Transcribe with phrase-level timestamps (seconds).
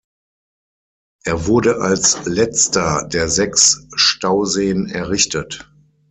[1.25, 5.71] Er wurde als letzter der sechs Stauseen errichtet.